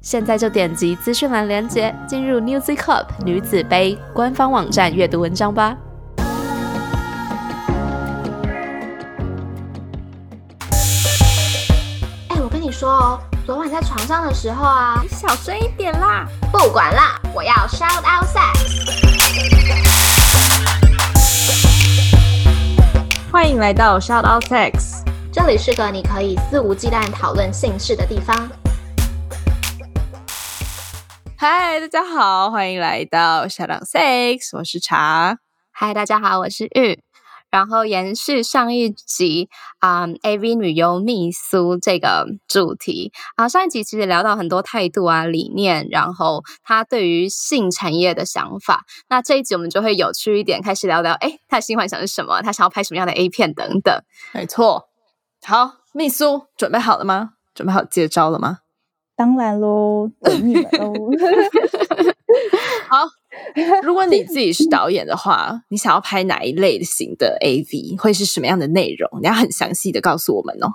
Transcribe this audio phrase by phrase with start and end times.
[0.00, 5.76] 现在就点击资讯栏链接，进入 Newzy Cup 女子杯官方网站阅读文章吧。
[12.28, 16.26] 哎，我跟你说哦，昨晚在床上的时候啊，你小声一点啦！
[16.52, 18.56] 不管啦，我要 shout out sex。
[23.32, 25.02] 欢迎来到 shout out sex，
[25.32, 28.48] 这里是个你可以肆无忌惮讨论性事的地方。
[31.40, 35.38] 嗨，大家好，欢迎来到 out sex，我是茶。
[35.70, 37.00] 嗨，大家好，我是玉。
[37.48, 48.84] 然后延续上一集啊、a v 女优秘苏这个主题啊、上一集其实聊到很多态度啊、理念，然后她对于性产业的想法。
[49.08, 52.42] 那这一集我们就会有趣一点，开始聊聊，哎，她的新幻想是什么？
[52.42, 53.96] 她想要拍什么样的 A 片等等。
[54.32, 54.88] 没错，
[55.46, 57.34] 好，秘书准备好了吗？
[57.54, 58.58] 准备好接招了吗？
[59.18, 60.94] 当然喽，等你们喽。
[62.88, 62.98] 好，
[63.82, 69.10] 如果你自己是导演的话，你想要拍哪一类型的 AV，会是什么样的内容？
[69.20, 70.74] 你要很详细的告诉我们哦。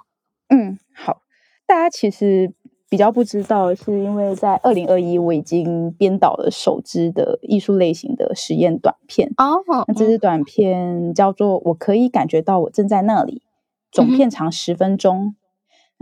[0.49, 1.21] 嗯，好。
[1.65, 2.53] 大家其实
[2.89, 9.31] 比较不知道，是因为在二零二一，我已经编导了首支的艺术类型的实验短片。
[9.37, 13.41] 哦，那这支短片叫做《我可以感觉到我正在那里》，
[13.89, 15.37] 总片长十分钟。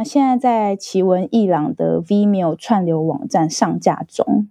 [0.01, 4.49] 那现在在奇闻异朗的 Vimeo 串流网站上架中。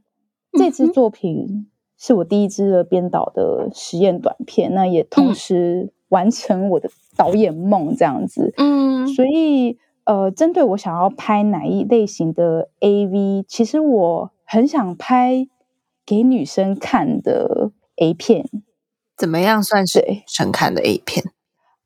[0.53, 8.55] 这支作品是我第一支的编导的实验短片，那也同时完成我的导演梦这样子。
[8.59, 15.49] 嗯，所以呃，针对我想要拍哪一类型的 AV，其实我很想拍
[16.07, 18.49] 给女生看的 A 片。
[19.17, 21.25] 怎么样算是对神看的 A 片？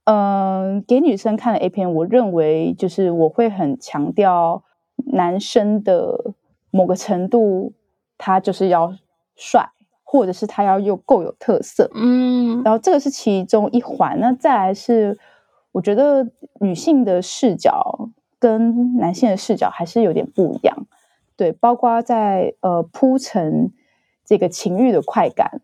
[0.04, 4.62] 嗯、给女生看的 A 片，我认为就是我会很强调
[5.12, 6.34] 男生的
[6.70, 7.72] 某个程度，
[8.18, 8.94] 他就是要
[9.34, 9.70] 帅，
[10.02, 11.90] 或者是他要又够有特色。
[11.94, 14.20] 嗯然后这个是其中一环。
[14.20, 15.18] 那再来是，
[15.72, 20.86] 我觉得女性的视角跟男性的视角还是有点不一样。
[21.36, 23.72] 对，包括在呃铺陈
[24.24, 25.62] 这个情欲的快感，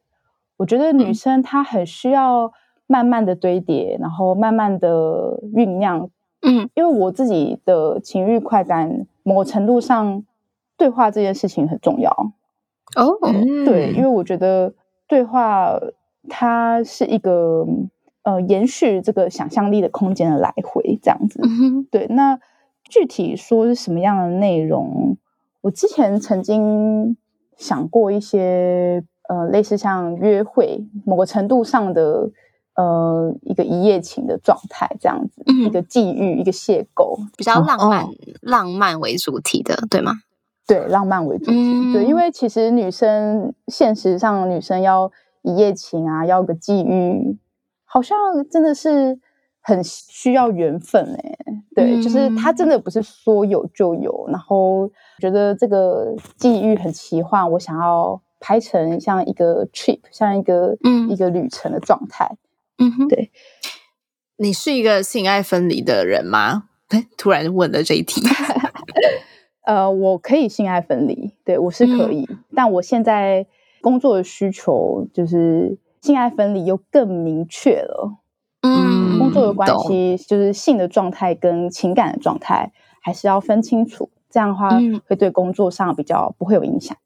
[0.57, 2.53] 我觉得女生她很需要
[2.91, 6.11] 慢慢的堆叠，然后慢慢的酝酿。
[6.43, 10.25] 嗯因为我自己的情欲快感，某个程度上，
[10.77, 12.11] 对话这件事情很重要。
[12.97, 13.17] 哦，
[13.65, 14.75] 对，因为我觉得
[15.07, 15.79] 对话
[16.29, 17.65] 它是一个
[18.25, 21.41] 呃延续这个想象力的空间的来回这样子。
[21.45, 22.41] 嗯对，那
[22.89, 25.17] 具体说是什么样的内容，
[25.61, 27.17] 我之前曾经
[27.57, 32.31] 想过一些呃类似像约会某个程度上的
[32.81, 37.19] 呃一个一夜情的状态这样子，嗯一个际遇，一个邂逅。
[37.37, 38.09] 比较浪漫、哦
[38.41, 40.13] 浪漫为主题的，对吗？
[40.67, 41.53] 对，浪漫为主题。
[41.53, 45.11] 嗯对，因为其实女生现实上女生要
[45.43, 47.39] 一夜情啊，要个际遇，
[47.85, 48.17] 好像
[48.51, 49.19] 真的是
[49.61, 51.37] 很需要缘分哎、
[51.75, 62.37] 对，就是他真的不是说有就有，然后觉得这个际遇很奇幻，我想要拍成像一个 trip，像一个嗯一个旅程的状态。
[62.81, 63.31] 嗯哼，对
[64.39, 66.65] 你是一个性爱分离的人吗？
[66.89, 68.21] 哎， 突然问了这一题。
[69.65, 73.47] 呃，我可以性爱分离，对我是可以，但我现在
[73.81, 78.17] 工作的需求就是性爱分离又更明确了。
[78.63, 86.97] 嗯工作的关懂系就是性的状态跟情感的状态还是要分清楚，这样的话嗯会对工作上比较不会有影响。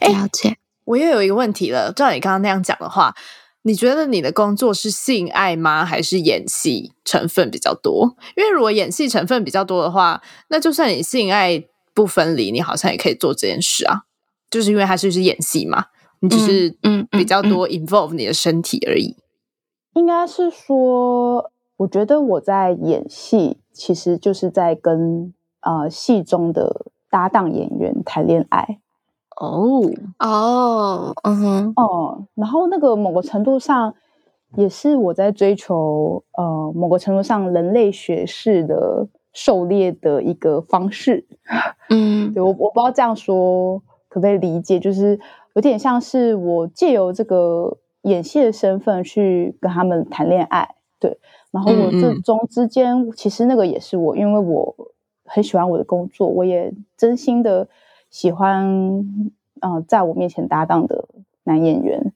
[0.00, 0.56] 了解。
[0.84, 3.14] 我又有一个问题了，照你刚刚那样讲的话，
[3.62, 5.84] 你觉得你的工作是性爱吗？
[5.84, 8.16] 还是演戏成分比较多？
[8.36, 11.62] 因为如果演戏成分比较多的话，那就算你性爱
[11.92, 14.02] 不分离，你好像也可以做这件事啊。
[14.50, 15.86] 就是因为它就是演戏嘛，
[16.20, 19.16] 你只是嗯嗯比较多 involve 你的身体而已。
[19.94, 28.80] 应该是说，我觉得我在演戏，其实就是在跟呃戏中的搭档演员谈恋爱。
[29.40, 29.80] 哦，
[30.18, 33.94] 哦，嗯哼，哦，然后那个某个程度上，
[34.56, 41.24] 也是我在追求呃某个程度上人类学式的狩猎的一个方式。
[41.88, 43.78] 嗯对我我不知道这样说
[44.10, 44.78] 可不可以理解？
[44.78, 45.18] 就是
[45.54, 51.18] 有点像是我借由这个演戏的身份去跟他们谈恋爱，对。
[51.50, 54.76] 然后我这中之间，其实那个也是我，因为我
[55.24, 57.66] 很喜欢我的工作，我也真心的
[58.10, 58.66] 喜欢，
[59.60, 61.08] 呃，在我面前搭档的
[61.44, 62.12] 男演员，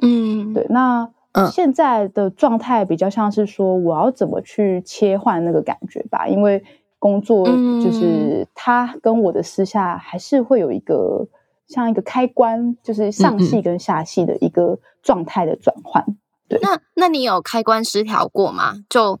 [0.00, 0.66] 嗯，对。
[0.70, 1.10] 那
[1.52, 6.26] 现在的状态比较像是说，我要怎么去切换那个感觉吧？
[6.26, 6.62] 因为
[6.98, 11.28] 工作就是他跟我的私下还是会有一个
[11.66, 16.04] 像一个开关，就是上戏跟下戏的一个状态的转换。
[16.48, 18.74] 对，那那你有开关失调过吗？
[18.88, 19.20] 就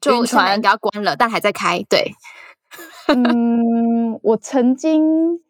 [0.00, 1.82] 就现在应该关了，但还在开。
[1.90, 2.12] 对，
[3.08, 5.40] 嗯，我曾经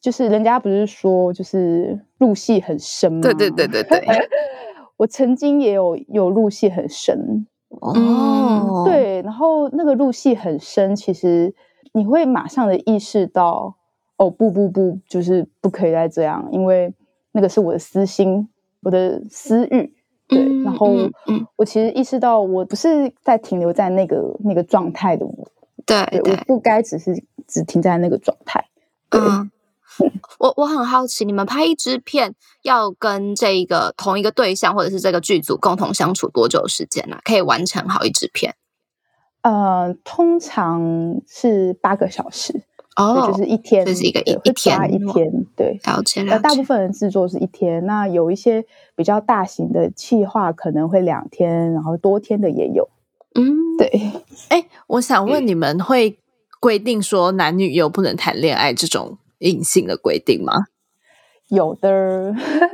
[0.00, 3.20] 就是人家不是说就是入戏很深吗？
[3.20, 4.00] 对对对对对，
[4.96, 8.84] 我曾经也有有入戏很深哦。
[8.86, 11.54] 对，然后那个入戏很深，其实
[11.92, 13.76] 你会马上的意识到，
[14.16, 16.92] 哦不不不，就是不可以再这样，因为
[17.32, 18.48] 那个是我的私心，
[18.82, 19.94] 我的私欲。
[20.28, 20.94] 对，然后
[21.56, 25.48] 我其实意识到，我不是在停留在那个那个状态的我，
[25.84, 28.64] 对，我不该只是只停在那个状态。
[29.10, 29.50] 嗯，
[30.38, 37.18] 我我很好奇，你们拍一支片要跟这个同一个对象或者是这个剧组共同相处多久时间呢？
[37.24, 38.54] 可以完成好一支片？
[39.42, 42.62] 呃，通常是八个小时。
[42.96, 46.38] 哦，就是一天，这是一个一一天一天，对，了解了。
[46.40, 48.64] 大部分人制作是一天，那有一些
[48.96, 52.88] 比较大型的企划可能会两天，然后多天的也有。
[53.36, 54.10] 嗯， 对。
[54.48, 56.18] 哎，我想问你们会
[56.58, 60.54] 规定说男女又不能谈恋爱这种隐性的规定吗？
[61.48, 61.90] 有的。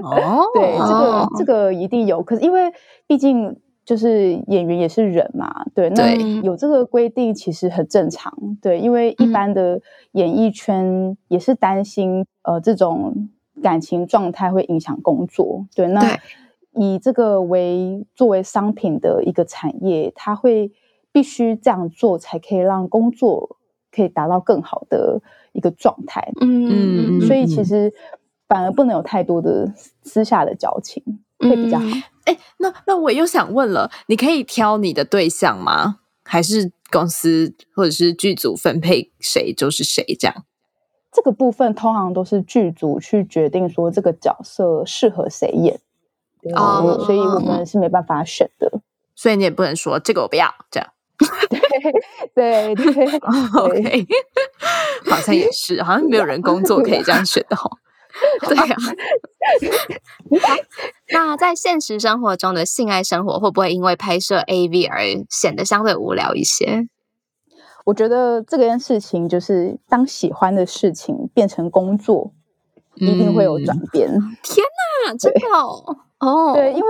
[0.02, 2.22] 哦， 对，这个这个一定有。
[2.22, 2.72] 可是因为
[3.08, 3.60] 毕竟。
[3.86, 9.80] 就是演员也是人嘛，对，那有这个规定其实很正常，对，因为一般的
[10.10, 13.28] 演艺圈也是担心，呃，这种
[13.62, 16.18] 感情状态会影响工作，对，那
[16.72, 20.72] 以这个为作为商品的一个产业，它会
[21.12, 23.56] 必须这样做，才可以让工作
[23.92, 25.22] 可以达到更好的
[25.56, 27.92] 一个状态，嗯，所以其实
[28.46, 29.72] 反而不能有太多的
[30.04, 31.02] 私下的交情。
[31.38, 31.84] 会比较好。
[32.24, 35.98] 哎，那那我又想问了，你可以挑你的对象吗？
[36.24, 40.44] 还是公司或者是剧组分配谁就是谁这样？
[41.12, 45.78] 这个部分通常都是剧组去决定说这个角色适合谁演
[46.54, 48.80] 哦，所以我们是没办法选的。
[49.14, 50.88] 所以你也不能说这个我不要这样。
[52.34, 53.06] 对对对，
[53.60, 54.06] OK，
[55.08, 57.78] 好像也是，好像没有人工作可以这样选的哦。
[58.48, 58.76] 对啊，
[61.12, 66.88] 那在现实生活中的性爱生活会不会因为拍摄 AV 而显得相对无聊一些？
[67.84, 72.32] 我觉得这件事情就是当喜欢的事情变成工作，
[72.94, 74.08] 一定会有转变。
[74.42, 74.64] 天
[75.06, 75.40] 哪，真的
[76.18, 76.54] 哦！
[76.54, 76.86] 对，因为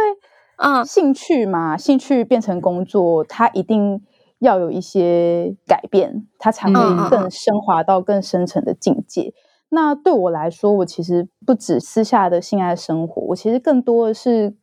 [0.58, 4.00] 嗯，兴趣嘛，兴趣变成工作，它一定
[4.38, 9.32] 要有一些改变，它才会更升华到更深层的境界。
[9.68, 14.54] 那对我来说，我其实不止私下的性爱生活，我其实更多的是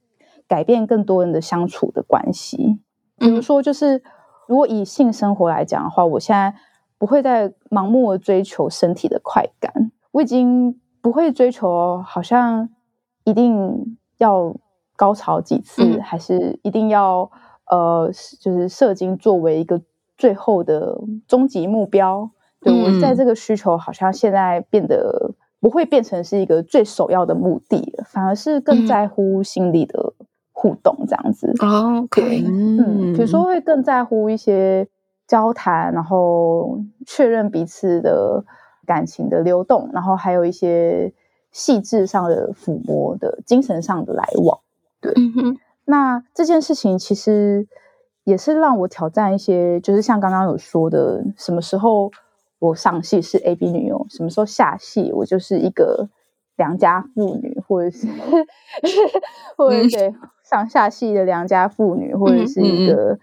[0.48, 2.80] 改变更多人的相处的关系。
[3.18, 4.02] 比如说，就是
[4.48, 6.56] 如果以性生活来讲的话，我现在
[6.98, 12.70] 不会再盲目的追求身体的快感，我已经不会追求好像
[13.26, 14.56] 一定要
[14.96, 17.30] 高潮几次，还是一定要
[17.68, 19.82] 呃，就是射精作为一个
[20.18, 22.30] 最后的终极目标。
[22.60, 30.14] 对我在这个需求好像现在变得不会变成是一个最首要的目的，反而是更在乎心理的
[30.54, 31.54] 互动这样子。
[31.60, 34.88] 哦，对，嗯，比如说会更在乎一些
[35.28, 38.46] 交谈，然后确认彼此的
[38.86, 41.14] 感情的流动，然后还有一些
[41.52, 44.58] 细致上的抚摸的精神上的来往。
[45.02, 45.14] 对，
[45.86, 47.68] 那这件事情其实
[48.24, 52.12] 也是让我挑战一些，就是像刚刚有说的，什么时候。
[52.60, 56.08] 我上戏是 A B 女优，什么时候下戏我就是一个
[56.56, 58.08] 良家妇女，或者是
[59.58, 60.16] 或者是
[60.50, 63.20] 上下戏的良家妇女，或者是一个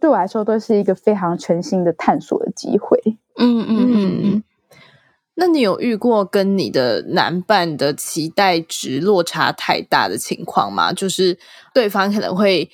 [0.00, 2.98] 对我来说都是一个非常全新的探索的机会。
[3.36, 4.44] 嗯嗯嗯。
[5.38, 10.92] 那你有遇过跟你的男伴的期待值落差太大的情况吗？
[10.92, 11.38] 就是
[11.72, 12.68] 对方可能会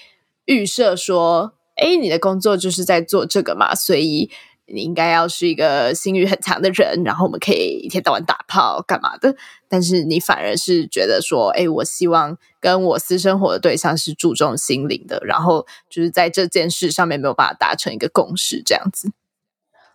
[0.46, 4.30] 预设说：“哎，你的工作就是在做这个嘛，所以。”
[4.66, 9.36] 你应该要是一个性欲很强的人，然后我们可以一天到晚打炮干嘛的？
[9.68, 19.12] 但是你反而是觉得说，哎，我希望跟我私生活的对象是注重心灵的，然后就是在这件事上面没有办法达成一个共识，这样子。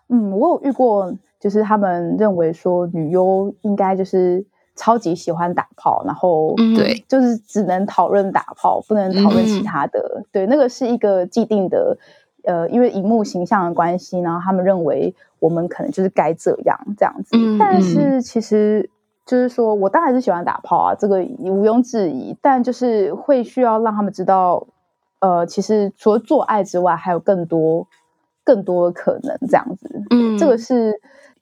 [0.07, 10.23] 嗯，我有遇过，就是他们认为说女优应该就是超级喜欢打炮，然后嗯对就是只能讨论打炮，不能讨论其嗯他的。
[10.31, 11.97] 对，那个是一个既定的，
[12.43, 17.31] 呃，因为荧幕形象的关系，然后他们认为我们可能就是该这样这样子。
[17.33, 18.89] 嗯但是其实
[19.25, 24.65] 就是说我当然是喜欢打炮啊，这个毋庸置疑，但就是会需要让他们知道，
[25.19, 27.85] 呃，其实除了做爱之外，还有更多
[28.43, 30.03] 更多的可能这样子。
[30.09, 30.99] 嗯这个是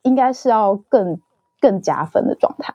[0.08, 1.20] 应该是要更
[1.60, 2.74] 更加分的状态。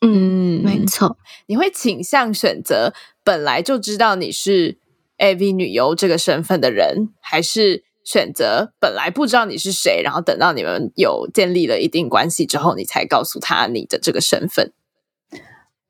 [0.00, 2.92] 嗯，嗯没错，你会倾向选择
[3.24, 4.78] 本来就知道你是
[5.18, 14.72] AV 女优这个身份的人，还是选择本来不知道你是谁，然后等到你们有建立了一定关系之后，你才告诉他你的这个身份？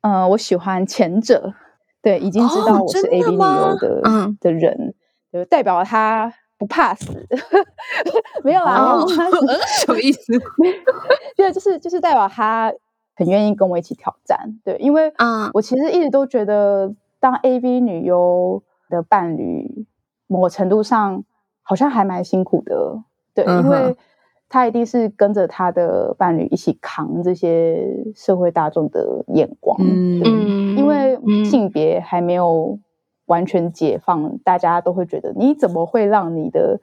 [0.02, 1.54] 嗯，我喜欢前者，
[2.02, 4.94] 对，已经知道哦我是 AV 女吗优的、嗯的人，
[5.32, 6.32] 就代表他
[6.64, 7.12] 不怕死。
[8.42, 8.98] 没有啊，
[9.84, 10.32] 什么意思？
[11.36, 12.72] 对，就是就是代表他
[13.16, 14.38] 很愿意跟我一起挑战。
[14.64, 19.86] 对，因为嗯我其实一直都觉得，当 AV 女优的伴侣，
[20.26, 21.22] 某程度上
[21.62, 23.02] 好像还蛮辛苦的。
[23.34, 23.96] 对，嗯因为
[24.48, 29.76] 他一定是跟着他的伴侣一起扛这些社会大众的眼光。
[29.80, 32.78] 嗯嗯，因为嗯性别还没有
[33.26, 36.80] 完全解放，大家都会觉得你怎么会让你的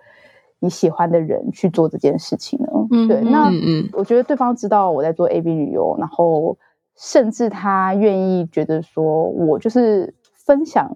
[0.60, 2.70] 你喜欢的人去做这件事情呢？
[2.92, 6.58] 嗯对，那嗯嗯我觉得对方知道我在做 A B 旅游，然后
[6.98, 10.96] 甚至他愿意觉得说我就是分享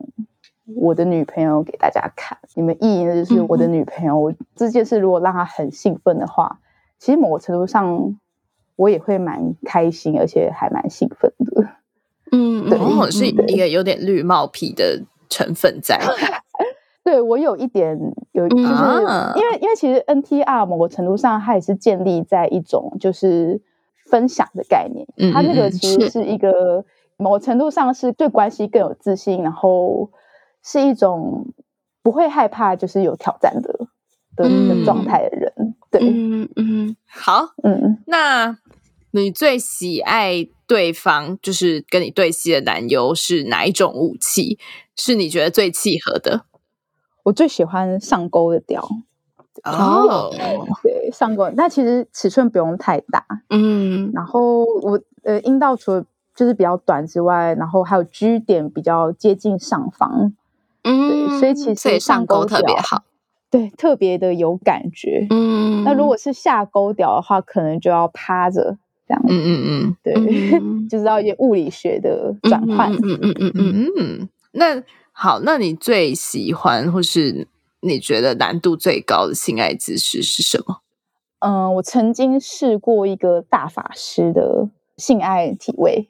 [0.76, 4.18] 我的女朋友给大家看，你们意淫的就是我的嗯女朋友。
[4.18, 6.60] 我这件事如果让他很兴奋的话，
[7.00, 8.18] 其实某个程度上
[8.76, 11.68] 我也会蛮开心，而且还蛮兴奋的。
[12.32, 16.00] 嗯，对哦，是嗯一个有点绿帽皮的成分在。
[17.04, 17.98] 对我有一点
[18.34, 19.32] 有，就是、啊。
[19.36, 23.62] 因为因为其实 NTR 某个程度上它也是建立在一种就是
[24.10, 26.10] 分享的概念，嗯它那嗯嗯个其实是。
[26.10, 26.84] 是一个
[27.18, 30.10] 某个程度上是对关系更有自信，然后
[30.64, 31.46] 是一种
[32.02, 33.72] 不会害怕就是有挑战的
[34.36, 34.68] 的嗯。
[34.70, 36.96] 的状态的人，对，嗯嗯。
[37.08, 38.00] 好，嗯。
[38.08, 38.58] 那
[39.22, 44.58] 你最喜爱对方就是跟你对戏的男优是哪一种武器？
[44.96, 46.46] 是你觉得最契合的？
[47.24, 48.88] 我最喜欢上钩的屌，
[49.64, 50.32] 哦，
[50.84, 56.06] 对，上钩，那其实尺寸不用太大，嗯然后我呃阴道除了
[56.36, 60.34] 就是比较短之外，然后还有 G 点比较接近上方，
[60.84, 63.04] 嗯，所以其实所以上上钩钩特别好。
[63.50, 65.28] 对，特别的有感觉。
[65.30, 72.92] 嗯，那如果是下钩屌的话，可能就要趴着这样嗯，嗯嗯对，嗯 就是要一些物理学的转换。
[72.92, 74.30] 嗯嗯嗯嗯嗯嗯嗯。
[74.52, 77.48] 那好，那你最喜欢或是
[77.82, 80.82] 你觉得难度最高的性爱姿势是什么？
[81.40, 86.10] 嗯、我曾经试过一个大法师的性爱体位，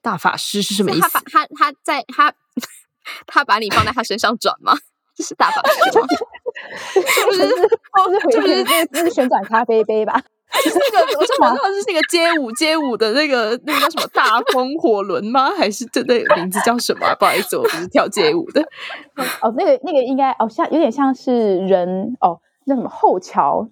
[0.00, 1.20] 大法师是什么意思他把？
[1.30, 2.34] 他他在他
[3.26, 4.76] 他把你放在他身上转吗？
[5.14, 6.06] 这是大法师吗？
[7.26, 10.20] 不是，就是回去那那是旋转咖啡杯吧？
[10.64, 15.50] 那个我就想到的是那个街舞街舞的那个那个叫什么大风火轮吗？
[15.50, 18.62] 还是这那个名字叫什么啊、不好意思，我不是跳街舞的。
[19.42, 23.66] 哦，那个那个应该哦，像有点像是人哦，叫什么后桥，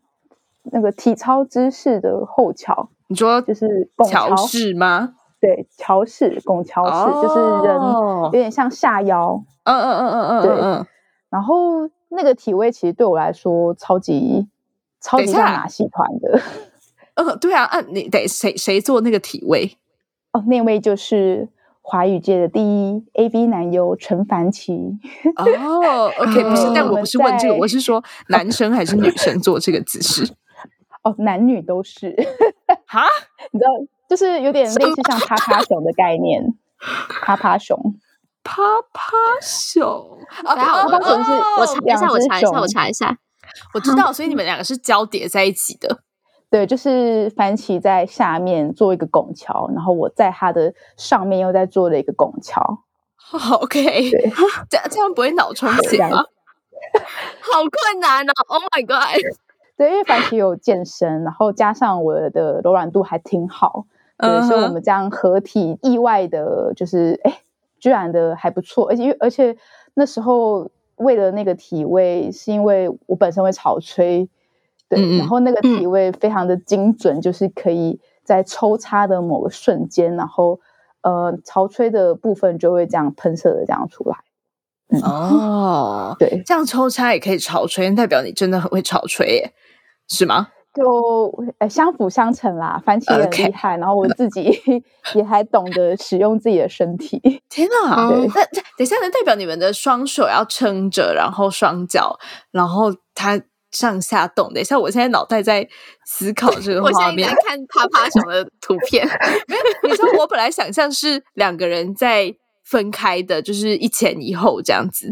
[0.72, 5.14] 那个体操姿势的后桥，你说就是拱桥式吗？
[5.40, 10.86] 对，桥式拱桥式，就是人哦有点像下腰，嗯嗯嗯嗯嗯对。
[11.30, 14.48] 然后那个体位其实对我来说超级
[15.00, 16.40] 超级像马戏团的
[17.24, 19.76] 嗯，对啊，嗯，你得谁谁做那个体位？
[20.32, 21.48] 哦，那位就是
[21.82, 24.72] 华语界的第一 AV 男优陈凡奇，
[25.36, 30.32] 哦，OK， 不是，但我不是问这个，我是说 男生还是女生做这个姿势？
[31.02, 32.14] 哦，男女都是，
[32.86, 33.04] 哈，
[33.52, 33.70] 你知道，
[34.08, 36.54] 就是有点类似像趴趴熊的概念，
[37.22, 37.76] 趴趴熊，
[38.44, 38.62] 趴
[38.92, 39.10] 趴
[39.40, 43.18] 熊啊等下我啊趴熊是哦我查一下，我查一下，我查一下。
[43.74, 46.02] 我知道，所以你们两个是交叠在一起的。
[46.50, 52.60] 对，就是番奇在下面做一个拱桥，然后我在他的上面又在做了一个拱桥，
[53.14, 54.32] 好 OK，对
[54.68, 56.24] 这样这样不会脑充血吗？
[57.40, 59.20] 好困难啊！Oh my god！
[59.76, 63.86] 对，因为凡奇有健身，然后加上我的柔软度还挺好，
[64.18, 67.42] 对所以我们这样合体，意外的就是哎，
[67.78, 69.56] 居然的还不错，而且因为而且
[69.94, 74.28] 那时候为了那个体位，是因为我本身会潮吹，
[74.90, 80.60] 对，然后那个体位非常的精准，就是可以在抽插的某个瞬间，然后
[81.02, 84.16] 呃潮吹的部分就会这样喷射的这样出来，
[85.02, 89.54] 哦， 对，这样抽插也可以潮吹，代表你真的很会潮吹耶，
[90.08, 90.48] 是吗？
[90.72, 90.84] 就
[91.58, 94.56] 呃相辅相成啦，番茄也很厉害，然后我自己
[95.14, 97.20] 也还懂得使用自己的身体。
[97.48, 98.08] 天哪！
[98.08, 102.16] 对等一下，能代表你们的双手要撑着，然后双脚，
[102.52, 104.52] 然后它上下动。
[104.52, 105.68] 等一下，我现在脑袋在
[106.06, 107.40] 思考这个我现画面在在。
[107.46, 109.06] 看啪啪熊的图片，
[109.48, 112.34] 没有，你说我本来想象是两个人在
[112.64, 115.08] 分开的，就是一前一后这样子，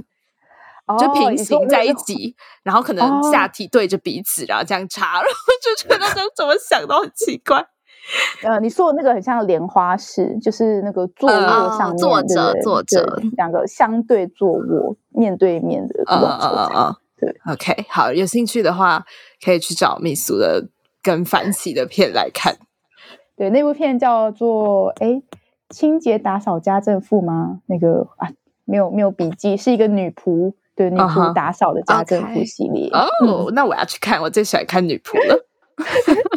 [0.98, 5.28] 就哦平行在一起，然后可能哦下体对着彼此，然后这样插， 然后
[5.62, 7.64] 就觉得那种怎么想都很奇怪。
[8.42, 16.94] 呃，你说的那个很像莲花式，就是那个坐嗯卧上坐着坐着对两个相对坐卧，面对面的嗯往球踩。
[17.18, 19.04] 对，OK，好，有兴趣的话
[19.44, 20.68] 可以去找秘书的
[21.02, 22.56] 跟反起 的片来看。
[23.36, 25.20] 对，那部片叫做哎，
[25.68, 27.60] 清洁打扫家政妇吗？
[27.66, 28.30] 那个啊，
[28.64, 32.88] 没有没有笔记，是一个女仆，对，女仆打扫的家政妇系列。
[32.90, 35.46] 哦，那我要去看，我最喜欢看女仆了。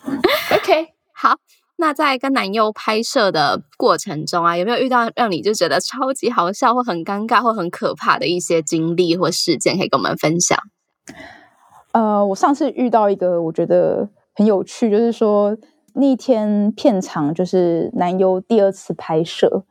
[0.54, 1.36] OK，好，
[1.80, 10.58] 那在跟男优拍摄的过程中啊，有没有遇到让你就觉得超级好笑或很尴尬或很可怕的一些经历或事件，可以跟我们分享？
[11.92, 15.56] 呃，我上次遇到一个我觉得很有趣，就是说
[15.94, 19.64] 那天片场就是男优第二次拍摄，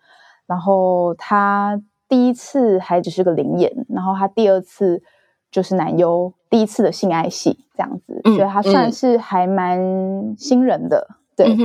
[0.48, 5.04] 然后他第一次还只是个灵演，然后他第二次
[5.51, 9.80] 就是男优第一次的性爱戏这样子，嗯所以他算是还蛮
[10.38, 11.56] 新人的，对。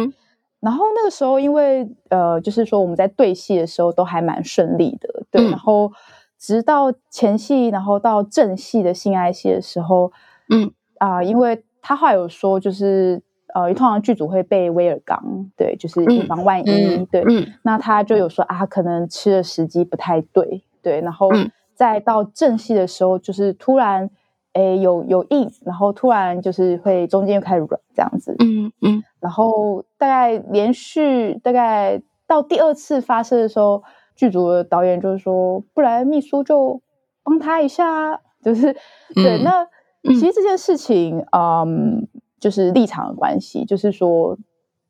[0.64, 5.47] 然后那个时候，因为呃，就是说我们在对戏的时候都还蛮顺利的，对。
[5.47, 5.92] 嗯然后
[6.38, 10.11] 直到前戏，然后到正戏的性爱戏的时候，
[10.49, 13.23] 嗯啊、因为他后来有说，就是
[13.54, 15.23] 呃，通常剧组会备威尔刚，
[15.56, 17.23] 对，就是以嗯防万一，嗯对。
[17.28, 21.00] 嗯那他就有说啊，可能吃的时机不太对，对。
[21.02, 24.09] 然后嗯再到正戏的时候，就是突然。
[24.55, 33.83] 诶，有有硬，然后突然就是会中间又开始软这样子，嗯嗯然后大概连续大概到第二次发射的时候，
[34.17, 36.81] 剧组的导演就是说，不然秘书就
[37.23, 38.73] 帮他一下啊，就是
[39.14, 39.38] 对。
[39.38, 39.62] 嗯那
[40.07, 42.07] 嗯其实这件事情，嗯，
[42.38, 44.37] 就是立场的关系，就是说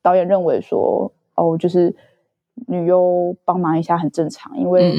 [0.03, 1.94] 导演认为说，哦，就是
[2.66, 4.92] 女优帮忙一下很正常，因为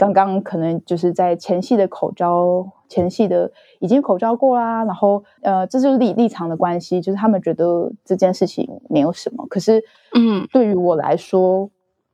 [0.00, 9.84] 刚刚可能就是在前戏的口交，前戏的已经口交过啦，然后呃，这就是立立场的关系，就是他们觉得这件事情没有什么，可是
[10.14, 11.68] 嗯，对于我来说，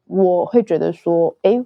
[0.09, 1.65] 我会觉得说，哎，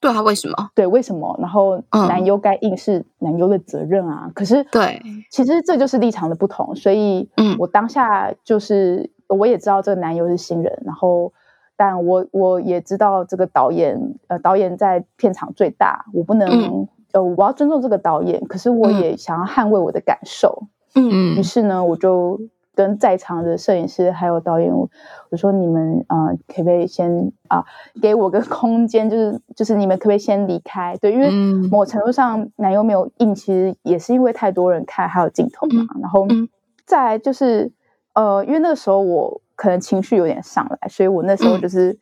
[0.00, 0.70] 对啊，为什么？
[0.76, 1.36] 对，为什么？
[1.40, 2.06] 然后嗯。
[2.06, 7.56] 男优该硬是男优的责任啊，可是对，其实这就是立场的不同，所以嗯。
[7.58, 11.32] 我当下就是我也知道这个男优是新人，然后
[11.82, 22.38] 但我我也知道这个导演，呃，导演在片场最大，我不能、嗯呃，我要尊重这个导演，可是我嗯也想要捍卫我的感受，嗯嗯于是呢，我就
[22.76, 24.88] 跟在场的摄影师还有导演，我
[25.30, 27.64] 我说你们啊、呃可不可以先啊、
[28.00, 30.96] 给我个空间，就是就是你们可不可以先离开？
[30.98, 35.84] 对，因为嗯某程度上男优没有硬，其实也是因为太多人看，还有镜头嘛。
[36.00, 36.48] 然后嗯
[36.86, 37.72] 再来就是
[38.14, 41.60] 呃，因为那个时候我可能情绪有点上来，所以我那时候嗯。
[41.60, 41.96] 就是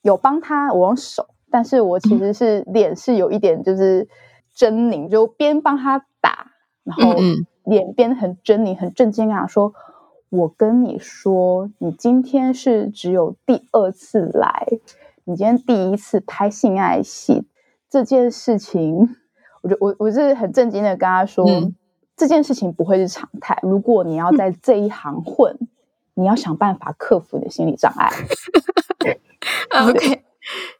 [0.00, 4.08] 有帮他，我用手，但是我其实是脸是有一点就是
[4.56, 6.52] 狰狞，就边帮他打，
[6.84, 7.14] 然后
[7.64, 9.74] 脸边很狰狞、很震惊啊，说
[10.30, 14.66] ：“我跟你说，你今天是只有第二次来，
[15.24, 17.46] 你今天第一次拍性爱戏
[17.90, 19.14] 这件事情，
[19.60, 21.74] 我就我我是很震惊的跟他说，嗯。
[22.14, 23.58] 这件事情不会是常态。
[23.62, 25.58] 如果你要在这一行混，
[26.14, 28.10] 你要想办法克服你的心理障碍。
[29.86, 30.22] OK，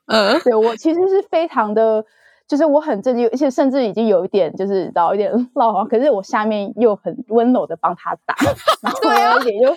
[0.07, 2.05] 呃，对我其实是非常的，
[2.47, 8.35] 就是我很震惊，而且甚至已经有一点就是知道有点 落荒，可是我下面又很温柔的帮他打，
[8.83, 9.75] 然后对啊呢也就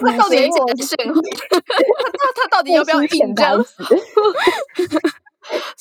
[0.00, 0.96] 那到底给我简讯？
[1.12, 3.64] 他他到底要不要硬这样台？
[3.64, 3.96] 词？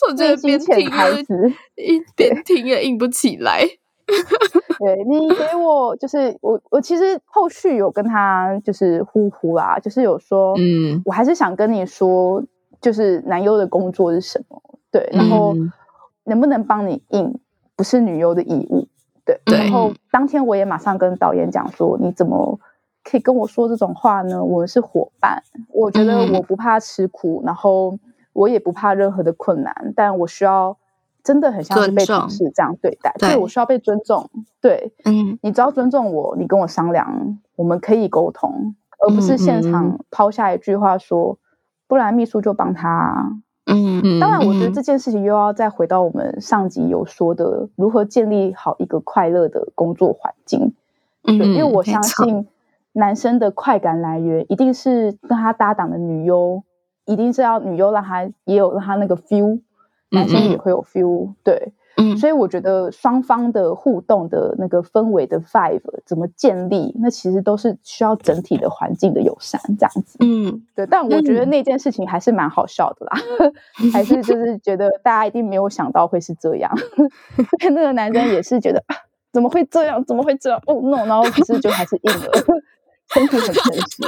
[0.07, 1.53] 我觉得内心潜边听台词。
[1.75, 3.67] 一边听也硬不起来。
[4.79, 11.01] 对你给我，就是我，我其实后续有跟他就是呼呼啦，就是有说，嗯。
[11.05, 12.43] 我还是想跟你说，
[12.81, 15.71] 就是男优的工作是什么，对，然后嗯。
[16.25, 17.39] 能不能帮你印，
[17.75, 18.87] 不是女优的义务，
[19.23, 22.59] 对，对然后当天我也马上跟导演讲说，你怎么
[23.03, 24.43] 可以跟我说这种话呢？
[24.43, 26.33] 我们是伙伴，我觉得嗯。
[26.33, 27.97] 我不怕吃苦，然后
[28.33, 30.75] 我也不怕任何的困难，但我需要
[31.25, 33.29] 真的很像是被同事这样对待，对。
[33.31, 34.29] 对我需要被尊重，
[34.61, 35.39] 对，嗯。
[35.41, 41.39] 你只要尊重我，你跟我商量，我们可以沟通，而不是现场抛下一句话说，
[41.87, 42.87] 不然秘书就帮他。
[42.87, 43.31] 啊。
[43.65, 44.01] 嗯。
[44.03, 50.75] 嗯当然，我觉得嗯这件事情又要再回到我们上集有说的，如何建立好一个快乐的工作环境。
[51.27, 52.47] 嗯，因为我相信
[52.93, 56.61] 男生的快感来源一定是跟他搭档的女优，
[57.05, 59.59] 一定是要女优让他也有让他那个 feel，
[60.09, 61.73] 男生也会有 feel，对。
[61.97, 70.17] 嗯，所以我觉得双方的互动的那个氛围的 five 怎么建立，那其实都是需要整体的环境的友善这样子。
[70.19, 70.85] 嗯，对。
[70.87, 73.17] 但我觉得那件事情还是蛮好笑的啦，
[73.93, 76.69] 还是就是觉得大家一定没有想到会是这样。
[77.73, 78.83] 那个男生也是觉得
[79.31, 80.03] 怎么会这样？
[80.03, 80.61] 怎么会这样？
[80.67, 81.05] 哦 no！
[81.05, 82.29] 然后可是就还是硬了，
[83.13, 84.03] 身体很诚实。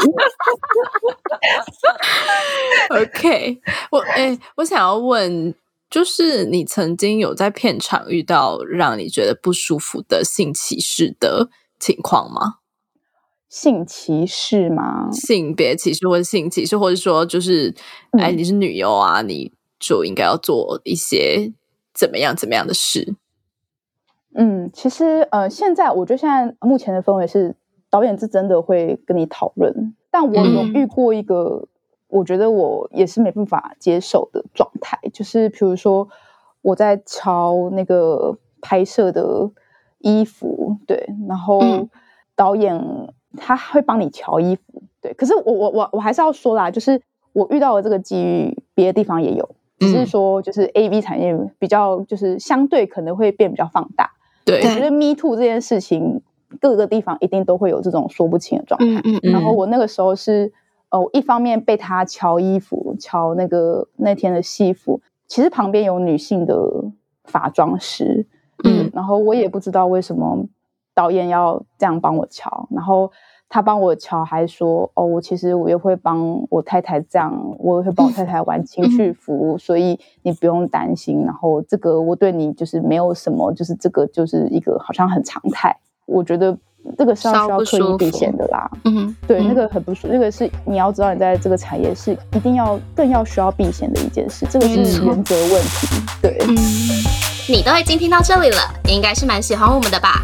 [3.01, 5.55] OK，我哎、我想要问。
[5.89, 12.55] 就是你曾经有在片场遇到让你觉得不舒服的性歧视的情况吗？
[13.47, 15.09] 性歧视吗？
[15.11, 17.73] 性别歧视或者性歧视，或者说就是，
[18.11, 21.53] 嗯哎，你是女优啊，你就应该要做一些
[21.93, 23.15] 怎么样怎么样的事。
[24.35, 27.55] 嗯，其实呃，现在我觉得现在目前的氛围是
[27.89, 31.69] 导演是真的会跟你讨论，但我有嗯遇过一个。
[32.09, 36.07] 我觉得我也是没办法接受的状态，就是比如说
[36.61, 39.51] 我在瞧那个拍摄的
[39.99, 41.89] 衣服，对，然后嗯
[42.33, 42.81] 导演
[43.35, 47.01] 他会帮你瞧衣服，对，可是我我我我还是要说啦，就是
[47.33, 54.11] 我遇到的这个机遇，别的地方也有，只是说就是 A V 产业比较就是相对可能会变比较放大，
[54.45, 56.21] 对我觉得 Me Too 这件事情，
[56.61, 60.53] 各个地方一定都会有这种说不清的状态，嗯嗯然后我那个时候是。
[60.89, 66.55] 呃，我一方面被他瞧衣服，瞧那个那天的戏服，其实旁边有女性的
[67.31, 68.25] 化妆师，
[68.63, 70.45] 嗯，然后我也不知道为什么
[70.95, 73.11] 导演要这样帮我瞧，然后
[73.49, 81.23] 他帮我瞧，还说哦，我其实我也会帮我太太这样，我也会帮我太太玩情绪服，所以你不用担心。
[81.23, 86.57] 然后这个我对你就是没有什么，就是这个就是一个好像很常态，我觉得。
[86.97, 95.87] 这个是要需要刻意避嫌的啦，嗯，对，那个很不舒服，那个是你要知道，你在这个产业是一定要更要需要避嫌的一件事，这个是原则问题，
[96.21, 96.37] 对。
[96.47, 96.55] 嗯，
[97.49, 100.23] 你都已经听到这里了，你应该是蛮喜欢我们的吧？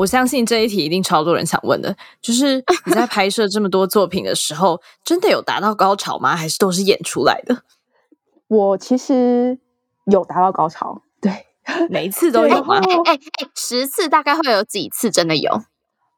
[0.00, 6.34] 我相信这一题一定超多人想问的，就是你在拍摄这么多作品的时候，真的有达到高潮吗？
[6.34, 7.64] 还是都是演出来的？
[8.48, 9.58] 我其实
[10.06, 11.30] 有达到高潮，对，
[11.90, 12.78] 每一次都有吗？
[12.78, 15.52] 哎哎哎，十次大概会有几次真的有？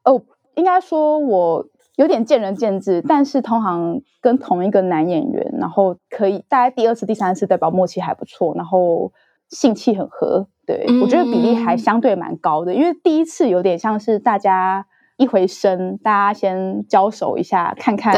[0.05, 0.23] 哦，
[0.55, 1.67] 应该说我
[1.97, 9.11] 有点见仁见智，但是通常跟同一个男演员，然后可以大概第二次、第三次代表默契还不错，然后
[9.49, 10.47] 性气很合。
[10.65, 14.85] 对、嗯我觉得比例还相对蛮高的，因为第一次有点像是大家
[15.17, 18.15] 一回生，大家先交手一下，看看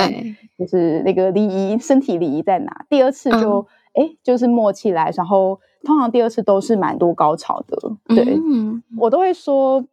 [0.58, 2.86] 就是那个礼仪、身体礼仪在哪。
[2.88, 7.76] 第二次就哎、诶就是默契来，然后通常第二次都是蛮多高潮的。
[8.16, 9.84] 对，嗯我都会说，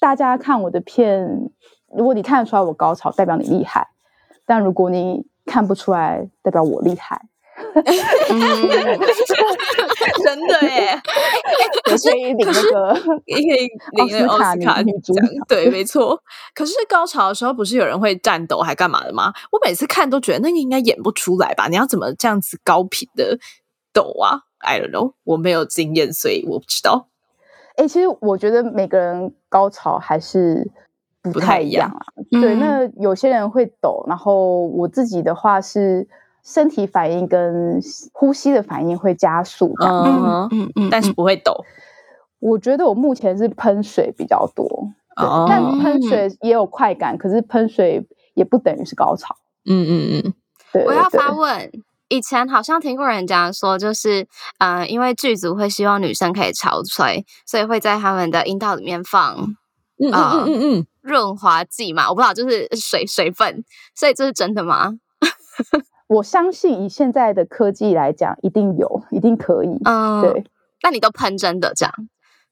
[0.00, 1.48] 大家看我的片，
[1.96, 3.82] 如果你看得出来我高潮，代表你厉害；
[4.44, 7.26] 但如果你看不出来，代表我厉害。
[8.34, 8.42] 嗯
[10.24, 11.00] 真的耶，
[11.90, 16.20] 我可以领那个可以领那个奥斯卡女女主奖角，对，没错。
[16.54, 19.32] 可是高潮的时候，不是有人会颤抖还干嘛的吗？
[19.52, 21.68] 我每次看都觉得那个应该演不出来吧？
[21.68, 23.38] 你要怎么这样子高频的
[23.92, 27.08] 抖啊？I don't know，我没有经验，所以我不知道。
[27.76, 30.70] 哎、其实我觉得每个人高潮还是
[31.20, 32.06] 不不太一样啊。
[32.30, 36.06] 对，嗯那有些人会抖，然后我自己的话是
[36.44, 37.80] 身体反应跟
[38.12, 40.10] 呼吸的反应会加速这样子。
[40.10, 41.64] 嗯，嗯嗯，但是不会抖。
[42.38, 44.66] 我觉得我目前是喷水比较多，
[45.16, 49.34] 对，哦但喷水也有快感，可是喷水也不等于是高潮。
[49.64, 50.34] 嗯嗯嗯，
[50.72, 51.72] 对，我要对发问。
[52.08, 54.28] 以前好像听过人家说，就是
[54.58, 59.34] 呃，因为剧组会希望女生可以潮吹，所以会在他们的阴道里面放
[59.98, 63.64] 嗯嗯嗯，润滑剂嘛，我不知道，就是水水分，
[63.96, 64.92] 所以这是真的吗？
[66.06, 69.80] 我相信以现在的科技来讲，一定有，一定可以。
[69.84, 70.44] 嗯，对，，
[70.82, 71.94] 那你都喷真的这样，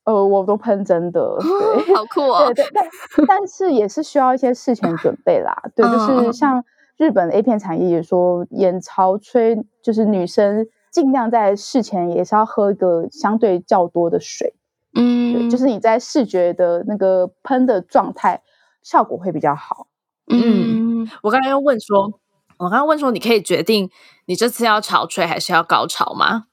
[0.04, 1.94] 呃，我都喷真的，对。
[1.94, 5.54] 好酷哦对，对，但 但是也是需要一些事前准备啦。
[5.76, 6.64] 对，就嗯是像
[6.96, 14.54] 日本的 A 片产业也说，演潮吹就是女生尽量在事前也是要喝一个相对较多的水，
[14.94, 18.42] 对，嗯，就是你在视觉的那个喷的状态
[18.82, 19.86] 效果会比较好。
[20.28, 22.20] 嗯，我刚才要问说，
[22.62, 23.90] 我刚刚问说，你可以决定
[24.27, 26.44] 你这次要潮吹还是要高潮吗？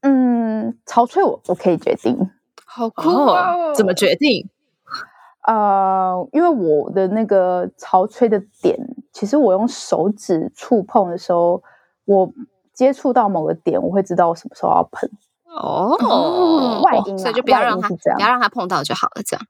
[0.00, 2.30] 嗯，潮吹我我可以决定，
[2.64, 3.74] 好酷哦！
[3.74, 4.48] 怎么决定？
[5.46, 8.78] 呃，因为我的那个潮吹的点，
[9.12, 11.62] 其实我用手指触碰的时候，
[12.06, 12.32] 我
[12.72, 15.10] 接触到某个点，我会知道我什么时候要喷。
[15.44, 19.46] 哦，外音，所以就不要让他不要让他碰到就好了，这样。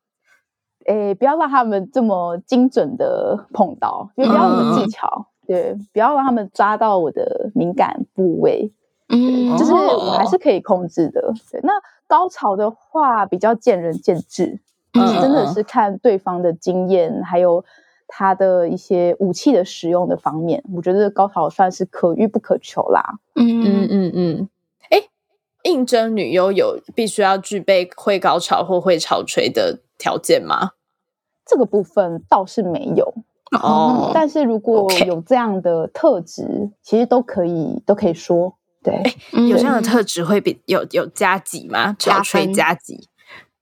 [0.86, 8.70] 诶，不要让他们这么精准的碰到，因为不要那么技巧，对，不要让他们抓到我的敏感部位，
[9.08, 11.32] 嗯，就是我还是可以控制的。
[11.50, 11.72] 对，那
[12.06, 14.60] 高潮的话比较见仁见智。
[14.92, 17.64] 真的是看对方的经验，还有
[18.08, 23.18] 他的一些武器的使用的方面，我觉得高潮算是可遇不可求啦。
[23.36, 24.48] 嗯嗯嗯嗯。
[24.90, 25.00] 哎，
[25.62, 30.72] 应征女优有必须要具备会高潮或会潮吹的条件吗？
[31.46, 33.14] 这个部分倒是没有
[33.52, 34.10] 哦。
[34.14, 38.54] 但是如果有这样的特质，其实都可以都可以说。
[38.80, 39.02] 对，
[39.48, 41.94] 有这样的特质会比有有加几吗？
[41.98, 43.08] 潮吹加几？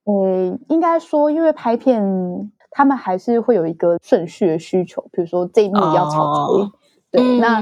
[0.04, 2.02] 呃，应该说，因为拍片，
[2.70, 5.02] 他们还是会有一个顺序的需求。
[5.10, 6.70] 比如说这一幕要潮吹，
[7.10, 7.60] 对，那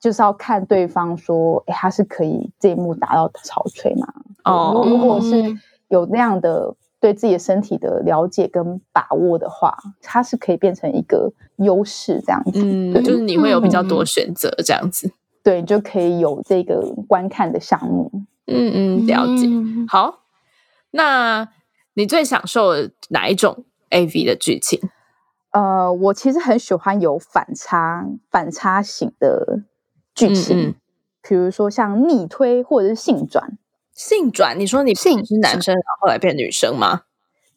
[0.00, 4.08] 就是要看对方说，哎，他是可以这一幕达到潮吹吗？
[4.44, 5.54] 哦，如果是
[5.88, 6.74] 有那样的
[7.06, 12.50] 对自己的身体的了解跟把握的话，它是可以变成一个优势，这样子。
[12.56, 15.12] 嗯，就是你会有比较多选择，这样子。
[15.44, 18.10] 对，就可以有这个观看的项目。
[18.46, 19.48] 嗯嗯，了解。
[19.88, 20.20] 好，
[20.90, 21.48] 那。
[21.98, 22.72] 你最享受
[23.08, 24.78] 哪一种 A V 的剧情？
[25.52, 29.62] 呃，我其实很喜欢有反差、反差型的
[30.14, 30.74] 剧情，
[31.26, 33.56] 比如说像逆推或者是性转。
[33.96, 34.56] 性转？
[34.60, 37.00] 你说你性是男生，然后来变女生吗？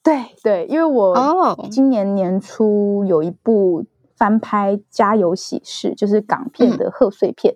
[0.02, 7.56] 对对，因为我今年年初有一部翻拍《家有喜事》，就是港片的贺岁片，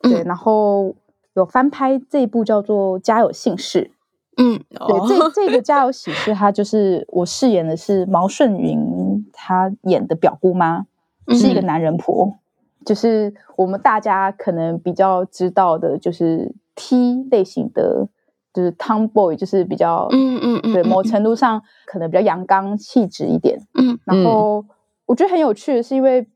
[0.00, 0.96] 对，然后
[1.34, 3.90] 有翻拍这一部叫做《家有姓氏》。
[4.42, 10.86] 嗯，对，这这个《家有喜事》，他就是我饰演的是毛舜筠，他演的表姑妈，
[11.28, 12.34] 是一个男人婆，
[12.84, 18.08] 就是我们大家可能比较知道的，就是 T 类型的，
[18.54, 24.64] 就是 Tomboy，就是比较，嗯嗯嗯，对，某程度上可能比较阳刚气质一点，嗯，然后
[25.04, 26.26] 我觉得很有趣的是，因为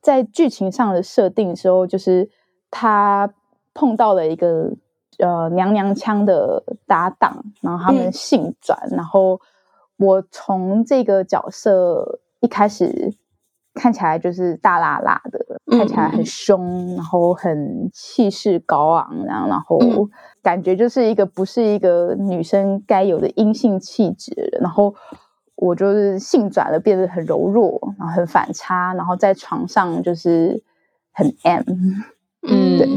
[0.00, 2.30] 在剧情上的设定的时候，就是
[2.70, 3.28] 他
[3.74, 4.72] 碰到了一个。
[5.18, 9.40] 呃，娘娘腔的搭档，然后他们性转，然后
[9.96, 13.14] 我从这个角色一开始
[13.74, 15.43] 看起来就是大辣辣的，
[15.78, 20.08] 看起来很凶，然后很气势高昂，然后然后
[20.42, 24.94] 感觉就是一个不是一个女生该有的阴性气质，然后
[25.56, 30.62] 我就是性转了，变得很柔弱，然后很反差，然后在床上就是
[31.12, 31.62] 很 M，
[32.46, 32.88] 嗯，对。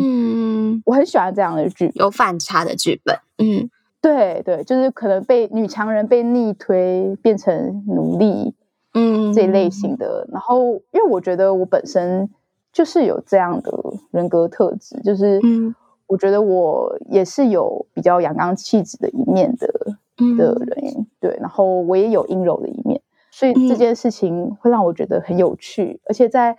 [0.85, 3.17] 我很喜欢这样的剧，有反差的剧本。
[3.39, 3.69] 嗯，
[4.01, 8.53] 对对，就是可能被女强人被逆推变成奴隶，
[8.93, 10.27] 嗯，这一类型的。
[10.31, 12.29] 然后，因为我觉得我本身
[12.77, 13.71] 就是有这样的
[14.11, 15.41] 人格特质，就是
[16.05, 19.67] 我觉得我也是有比较阳刚气质的一面的
[20.37, 21.35] 的人，对。
[21.41, 26.55] 然后我也有阴柔的一面，所以这件事情会让我觉得很有趣，而且在。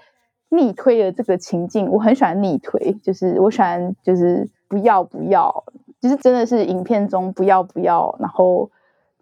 [0.51, 5.63] 逆推的这个情境，我很喜欢逆推，就是我喜欢就是不要不要，
[6.01, 8.71] 就是真的是影片中不要不要，然后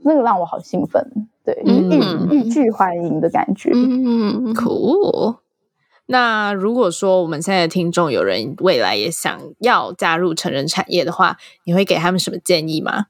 [0.04, 1.04] 那个让我好兴奋，
[1.44, 1.98] 对，欲
[2.30, 3.72] 欲拒还迎的感觉。
[3.74, 5.34] 嗯，酷。
[6.06, 13.06] 那如果说我们现在的听众有人未来也想要加入成人产业的话，你会给他们什么建议吗？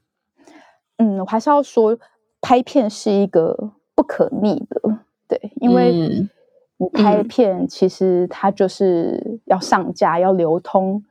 [0.97, 1.97] 嗯，我还是要说，
[2.41, 4.81] 拍片是一个不可逆的，
[5.27, 6.27] 对，因为。
[6.79, 11.03] 你拍片其实它就是要上架、要流通、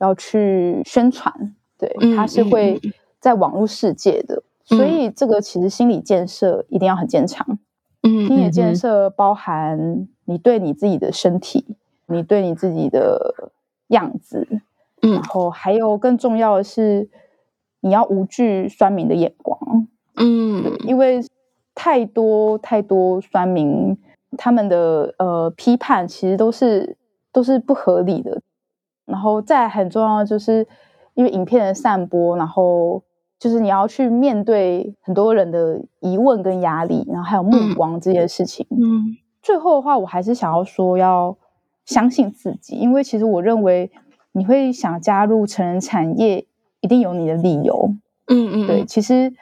[0.00, 2.80] 要去宣传，对，它是会
[3.20, 7.60] 在网络世界的，所以这个其实心理建设一定要很坚强。
[8.04, 13.50] 嗯，心理建设包含你对你自己的身体，你对你自己的
[13.88, 14.46] 样子，
[15.00, 17.08] 然后还有更重要的是，
[17.80, 19.88] 你要无惧酸民的眼光。
[20.16, 21.20] 嗯，因为
[21.74, 23.98] 太多太多酸民。
[24.36, 26.96] 他们的呃批判其实都是
[27.30, 28.42] 都是不合理的，
[29.06, 30.66] 然后再很重要就是
[31.14, 33.00] 因为影片的散播，然后
[33.38, 38.66] 就是你要去面对很多人的疑问跟压力，然后还有目光这些事情。
[38.70, 41.36] 嗯，最后的话，我还是想要说要
[41.84, 43.90] 相信自己，因为其实我认为
[44.32, 46.46] 你会想加入成人产业，
[46.80, 47.94] 一定有你的理由。
[48.28, 49.32] 嗯嗯，对，其实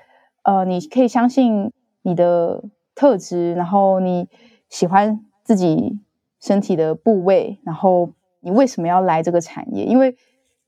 [0.42, 2.62] 呃，你可以相信你的
[2.94, 4.28] 特质，然后你。
[4.72, 5.98] 喜欢自己
[6.40, 8.08] 身体的部位，然后
[8.40, 9.84] 你为什么要来这个产业？
[9.84, 10.16] 因为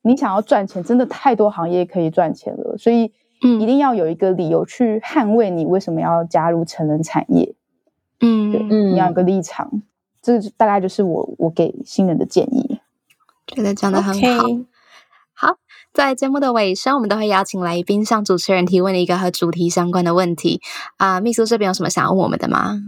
[0.06, 7.54] 你想要赚钱，真的太多行业可以赚钱了，所以一定要有一个理由去捍卫你为什么要加入成人产业。
[8.20, 9.82] 嗯，对，你要有个立场。
[10.22, 12.80] 这大概就是我我给新人的建议。
[13.46, 14.44] 觉得讲的很好。
[15.32, 15.56] 好，
[15.92, 20.60] 在节目的尾声，我们都会邀请来宾向主持人提问一个和主题相关的问题。
[20.96, 22.80] 啊，秘书这边有什么想问我们的吗？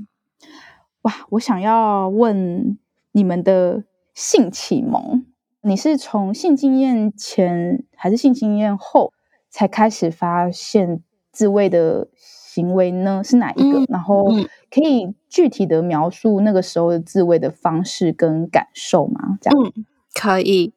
[1.02, 2.78] 哇，我想要问
[3.12, 5.26] 你们的性启蒙，
[5.66, 9.12] 你是从性经验前还是性经验后
[9.50, 11.02] 才开始发现
[11.32, 13.20] 自慰的行为呢？
[13.24, 13.84] 是哪一个？
[13.88, 14.26] 然后
[14.70, 19.38] 可以具体的描述那个时候的自慰的方式跟感受吗？
[19.40, 20.72] 这样，嗯，可以。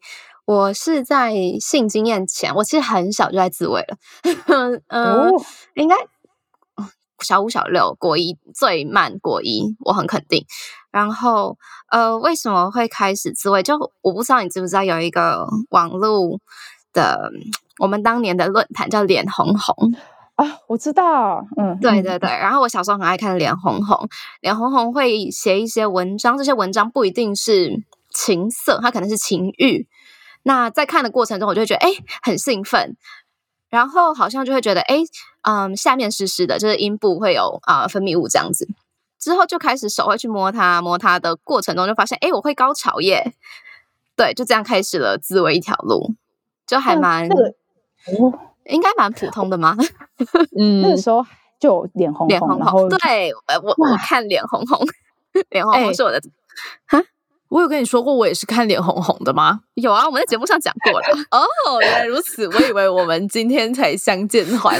[0.45, 3.97] 我是在性经验前，我其实很小就在自慰了，
[4.87, 5.31] 嗯，
[5.75, 5.95] 应该
[7.21, 10.45] 小五小六国一最慢国一，我很肯定。
[10.91, 11.57] 然后
[11.89, 13.61] 呃，为什么会开始自慰？
[13.61, 16.39] 就我不知道你知不知道有一个网络
[16.93, 17.31] 的，
[17.77, 19.93] 我们当年的论坛叫脸红红
[20.35, 22.29] 啊，我知道，嗯，对对对。
[22.29, 24.07] 然后我小时候很爱看脸红红，
[24.41, 29.87] 脸红红会写一些文章，这些文章不一定是情色，它可能是情欲。
[30.43, 31.91] 那在看的过程中，我就会觉得哎
[32.23, 32.95] 很兴奋，
[33.69, 34.97] 然后好像就会觉得哎
[35.43, 38.67] 嗯下面湿湿的，就是阴部会有啊分泌物这样子。
[39.19, 43.33] 之后就开始手会去摸它，摸它的过程中就发现哎我会高潮耶，
[44.15, 46.13] 对，就这样开始了自慰一条路，
[46.65, 49.75] 就还蛮哦应该蛮普通的吗？
[50.57, 51.25] 嗯，那个时候
[51.59, 54.79] 就脸红脸红红，对我我看脸红红，
[55.51, 56.21] 脸红红是我的
[56.87, 57.03] 哈。
[57.49, 59.61] 我有跟你说过，我也是看脸红红的吗？
[59.73, 61.07] 有啊，我们在节目上讲过了。
[61.31, 64.79] 哦，原来如此，我以为我们今天才相见欢。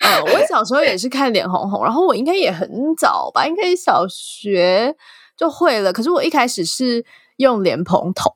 [0.00, 4.96] 呃，我小时候也是看脸红红，然后我应该也很早吧，应该小学
[5.36, 5.92] 就会了。
[5.92, 7.04] 可是我一开始是
[7.36, 8.34] 用莲蓬头。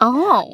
[0.00, 0.44] 哦，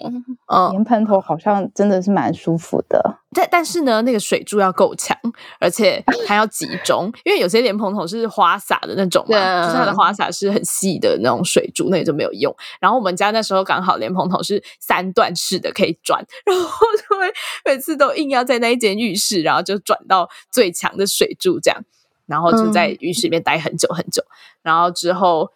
[0.47, 3.19] 嗯，莲蓬头好像真的是蛮舒服的。
[3.35, 5.15] 但但是呢，那个水柱要够强，
[5.61, 12.55] 而且 还要集中，因为有些莲蓬头是花洒的那种嘛，就是它的花洒是很细的那种水柱，那也就没有用。
[12.81, 17.27] 然后我们家那时候刚好莲蓬头是三段式的，可以转，然后就会
[17.65, 21.83] 每次都硬要在那一间浴室，然后就转到最强的水柱这样，
[22.27, 24.23] 然后就在浴室里面待很久很久。
[24.63, 25.51] 然后之后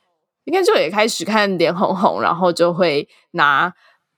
[0.48, 3.74] 应该就也开始看脸红红，然后就会拿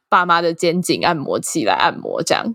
[0.08, 2.54] 爸妈的肩颈按摩器来按摩这样。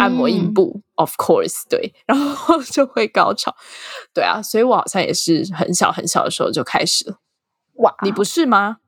[0.00, 3.54] 按摩阴部，of course，对，然后 就会高潮，
[4.12, 7.18] 对啊，所以我好像也是很小很小的时候就开始了。
[7.74, 8.78] 哇，你不是吗？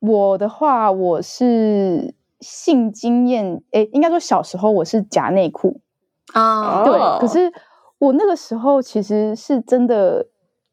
[0.00, 5.80] 我的话，我是性经验，诶，应该说小时候我是夹内裤
[6.34, 7.50] 啊，对，可是
[7.96, 10.26] 我那个时候其实是真的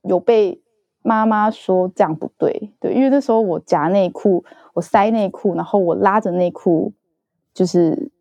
[0.03, 0.61] 有被
[1.09, 4.43] 妈妈说这样不对，对，因为那时候我夹内裤，
[4.75, 6.93] 我塞内裤，然后我拉着内裤，
[7.53, 8.11] 就是。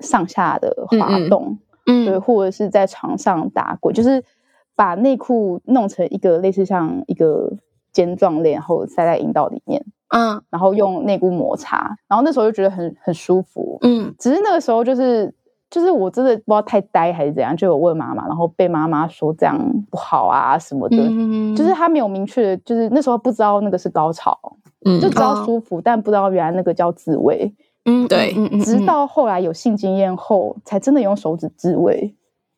[0.00, 4.22] 上下的滑动，嗯，对，或者是在床上打滚，就是
[4.76, 7.52] 把内裤弄成一个类似像一个
[7.90, 9.84] 尖状链，然后塞在阴道里面，
[10.14, 15.34] 嗯，然后用内裤摩擦，然后那时候就觉得很很舒服，嗯，只是那个时候就是
[15.70, 19.58] 就是我真的不知道太呆还是怎样，就有问妈妈，然后被妈妈说这样
[19.90, 20.96] 不好啊什么的，
[21.54, 24.38] 就是他没有明确的，就是那时候不知道那个是高潮，
[24.86, 27.54] 嗯，就知道舒服，但不知道原来那个叫自慰。
[27.84, 32.14] 嗯，对，直到后来有性经验后，才真的用手指自慰，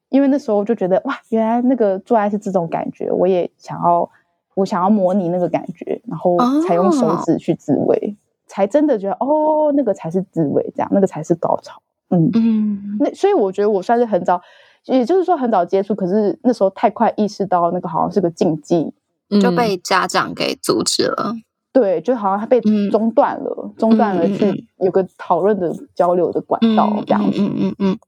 [0.09, 4.09] 因为那时候就觉得哇，原来那个做爱是这种感觉，我也想要，
[4.55, 11.81] 我想要模拟那个感觉，然后才用手指去自慰，才真的觉得哦，那个才是自慰，这样那个才是高潮。
[12.11, 14.41] 嗯嗯，那所以我觉得我算是很早，
[14.87, 18.93] 也就是说很早接触，可是那时候太快意识到那个好像是个禁忌，
[19.41, 21.35] 就被家长给阻止了。
[21.73, 27.41] 对，就好像他被中断了，中断了去有个讨论的交流的管道这样子。
[27.41, 27.99] 嗯嗯嗯，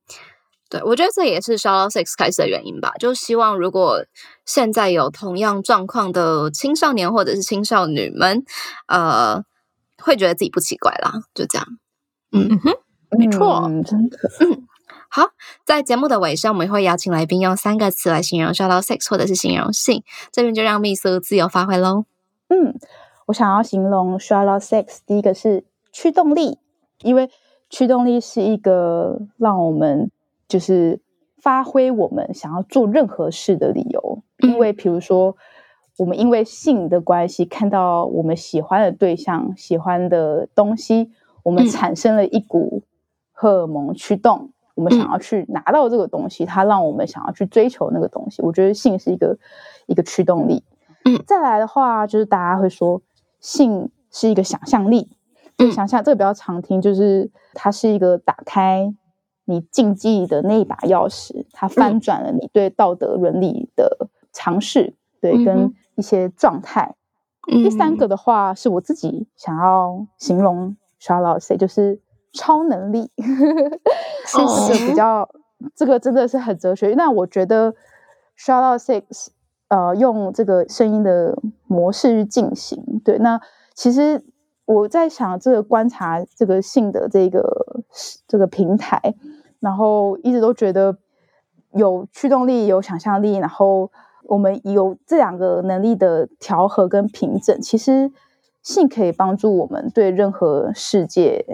[0.69, 2.93] 对，我觉得这也是 Shout Out Sex 开始的原因吧。
[2.99, 4.05] 就希望如果
[4.45, 8.43] 现在有同样状况的青少年或者是青少女们，
[8.89, 9.45] 呃，
[10.03, 11.23] 会觉得自己不奇怪啦。
[11.33, 11.65] 就这样。
[12.33, 12.73] 嗯哼，
[13.19, 14.19] 没错，真的。
[14.41, 14.67] 嗯，
[15.09, 15.31] 好，
[15.65, 22.05] 在节目的尾声，我们会邀请来宾用三个词来形容 “shadow Sex 或者是形容性，这边就让秘书自由发挥喽。
[22.49, 22.75] 嗯。
[23.27, 26.59] 我想要形容 Charlotte Sex，第一个是驱动力，
[27.03, 27.31] 因为
[27.71, 30.11] 驱动力是一个让我们
[30.49, 31.01] 就是
[31.41, 34.23] 发挥我们想要做任何事的理由。
[34.39, 35.37] 因为比如说，
[35.99, 41.13] 我们因为性的关系看到我们喜欢的对象、喜欢的东西，
[41.45, 42.83] 我们产生了一股
[43.43, 48.41] 荷尔蒙驱动，我们想要去拿到这个东西，它让我们想要去追求那个东西。
[48.43, 49.37] 我觉得性是一个
[49.87, 50.63] 一个驱动力。
[51.05, 53.03] 嗯，再来的话，就是大家会说。
[53.41, 55.17] 性是一个想象力。
[55.59, 58.95] 就想象这个比较常听，就是它是一个打开
[59.47, 66.95] 你禁忌的那一把钥匙，它翻转了你对道德伦理的尝试，对，跟一些状态。
[67.47, 72.01] 第三个的话，是我自己想要形容 Charlotte，就是
[72.33, 73.11] 超能力，
[74.27, 75.29] 是一个比较
[75.75, 76.95] 这个真的是很哲学。
[76.97, 77.75] 那我觉得
[78.39, 79.29] Charlotte Six，
[79.69, 83.41] 呃，用这个声音的模式去进行，对，那
[83.75, 84.25] 其实。
[84.65, 87.83] 我在想这个观察这个性的这个
[88.29, 89.17] 这个平台，
[89.59, 90.97] 然后一直都觉得
[91.73, 93.91] 有驱动力、有想象力，然后
[94.23, 98.13] 我们有这两个能力的调和跟平整，其实
[98.63, 101.45] 性可以帮助我们对任何世界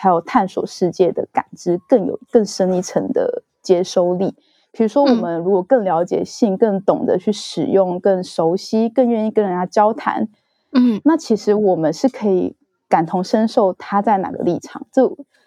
[0.00, 4.34] 还有探索世界的感知更有更深一层的接收力。
[4.72, 10.28] 比如说，我们如果更了解性，更懂得去使用，更熟悉，更愿意跟人家交谈。
[10.72, 12.56] 嗯，那其实我们是可以
[12.88, 15.02] 感同身受他在哪个立场，这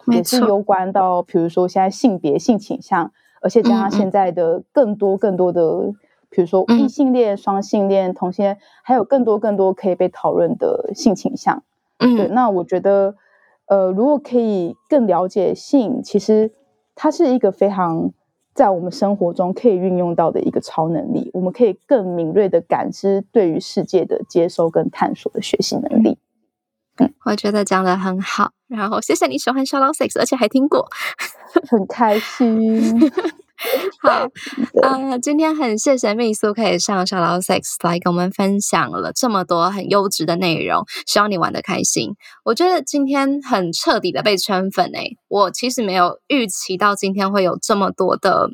[0.06, 5.92] 也是攸关到，比如说现在性别、性倾向，而且加上现在的更多更多的，
[6.30, 11.62] 比如说异性恋、双性恋、同性恋，还有更多更多可以被讨论的性倾向。
[11.98, 13.14] 嗯，对，那我觉得，
[13.66, 16.52] 呃，如果可以更了解性，其实
[16.94, 18.12] 它是一个非常。
[18.54, 26.18] 在我们生活中可以运用到的一个超能力，我们可以更敏锐的感知对于世界的接收跟探索的学习能力。
[26.98, 30.86] 嗯，我觉得讲的很好，然后谢谢你喜欢 Shallow Six 而且还听过，
[31.68, 32.80] 很开心。
[34.04, 34.28] 好，
[34.86, 42.10] 啊，今天很谢谢秘书可以上小老 sex 来跟我们分享了这么多很优质的内容，希望你玩的开心。
[42.44, 48.50] 我觉得今天很彻底的被圈粉诶，我其实没有预期到今天会有这么多的，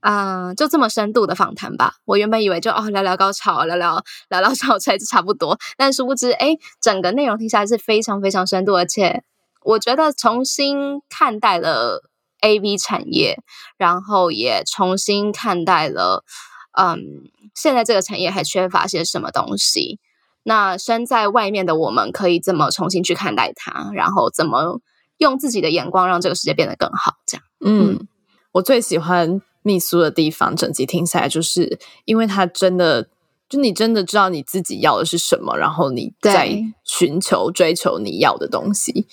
[0.00, 1.94] 啊，就这么深度的访谈吧。
[2.04, 9.22] 我原本以为就哦聊聊高潮，聊聊聊聊潮就差不多，但殊不知，哎，整个内容听起来是非常非常深度，而且
[9.64, 12.02] 我觉得重新看待了。
[12.40, 13.38] A V 产业，
[13.76, 16.24] 然后也重新看待了，
[16.72, 19.98] 嗯，现在这个产业还缺乏些什么东西？
[20.42, 23.90] 那身在外面的我们可以怎么重新去看待它？
[23.92, 24.80] 然后怎么
[25.18, 27.16] 用自己的眼光让这个世界变得更好？
[27.26, 28.08] 这样，嗯，
[28.52, 33.10] 我最喜欢秘书的地方，整集听起来就是因为他真的，
[33.50, 39.06] 就你真的知道你自己要的是什么，然后你在寻求追求你要的东西，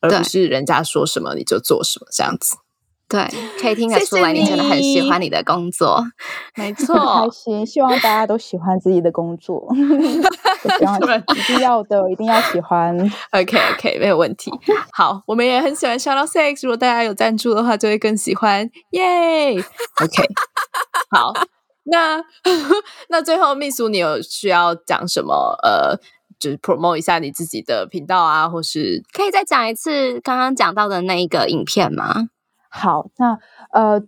[0.00, 2.56] 而不是人家说什么你就做什么这样子。
[3.08, 3.24] 对，
[3.60, 6.02] 可以听得出来，你真的很喜欢你的工作，
[6.56, 7.64] 没 错，开心。
[7.64, 12.98] 希望大家都喜欢自己的工作， 一定要的，一定要喜欢。
[13.30, 14.50] OK，OK，没有问题。
[14.92, 18.68] 好，我们也很喜欢 Shout Out Six，如果大家有赞助的话，就会更喜欢。
[18.90, 20.24] 耶，OK，
[21.10, 21.32] 好，
[21.84, 22.20] 那
[23.08, 25.56] 那最后秘书，你有需要讲什么？
[25.62, 25.96] 呃，
[26.40, 32.30] 就是 promote 一下你自己的频道啊，或是可以再讲一次刚刚讲到的那一个影片吗？
[32.68, 33.38] 好，那
[33.70, 34.02] 呃，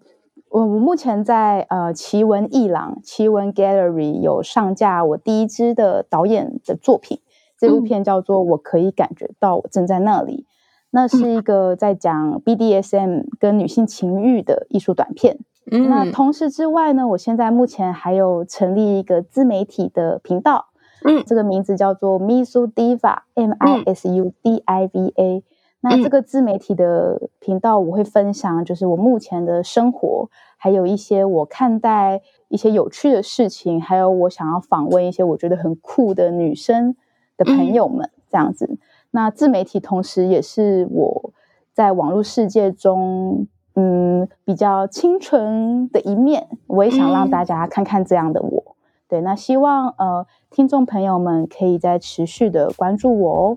[0.50, 7.20] 我我目前在呃奇闻艺廊奇闻 Gallery 有上架我第一支的导演的作品，
[7.58, 10.46] 这部片叫做《我可以感觉到我正在那里》，
[10.90, 15.38] 那是一个在讲 BDSM 跟女性情欲的艺术短片。
[15.70, 20.68] 那同时之外呢，我现在目前还有成立一个自媒体的频道，
[21.04, 25.44] 嗯，这个名字叫做 Misu Diva M I S U D I V A。
[25.80, 36.96] 那这个自媒体的频道，我会分享就是我目前的生活，还有一些我看待一些有趣的事情，还有我想要访问一些我觉得很酷的女生
[37.36, 38.78] 的朋友们这样子。
[39.12, 41.32] 那自媒体同时也是我
[41.72, 48.76] 在网络世界中，嗯，比较清纯的一面，我也想让大家看看这样的我。
[49.08, 53.56] 对，那希望呃听众朋友们可以再持续的关注我哦。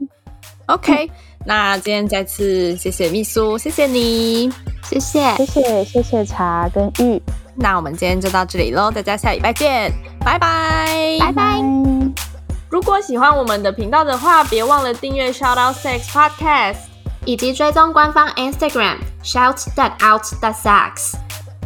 [0.68, 1.12] OK，
[1.46, 4.52] 那今天再次谢谢秘书，谢谢你，
[4.84, 7.22] 谢谢，谢谢，谢谢茶跟玉。
[7.56, 11.62] 那我们今天就到这里喽，大家下礼拜见，拜拜，拜拜。
[12.70, 16.78] 如果喜欢我们的频道的话，别忘了订阅 Shout Out Sex Podcast，
[17.26, 21.16] 以及追踪官方 Instagram Shout That Out That Sex。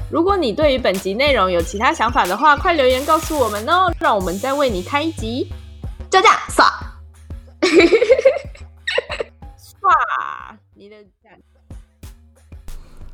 [0.09, 5.51] 如果你对于本集内容有其他想法的话，快留言告诉我们哦，让我们再为你开一集。
[6.09, 6.67] 就这样，爽。
[9.85, 10.57] 哇！
[10.73, 10.95] 你的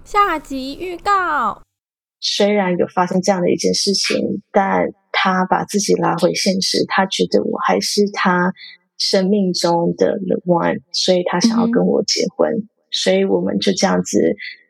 [0.06, 1.62] 下集预告，
[2.22, 8.54] 虽然有发生这样的一件事情，但他把自己拉回现实，他觉得我还是他
[8.98, 12.50] 生命中的 the one，所以他想要跟我结婚，
[12.90, 14.18] 所以我们就这样子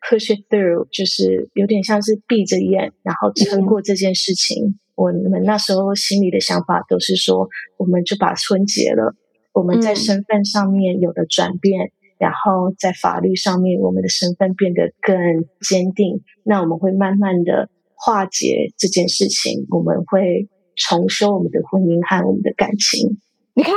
[0.09, 4.79] push it through，就是有点像是闭着眼，然后撑过这件事情。
[4.95, 7.47] 我们那时候心里的想法都是说，
[7.77, 9.15] 我们就把婚结了。
[9.53, 15.17] 我们在身份上面有了转变，然后在法律上面我们的身份变得更
[15.59, 23.19] 坚定，那我们会慢慢的化解这件事情，我们会重修我们的婚姻和我们的感情。
[23.53, 23.73] 你看，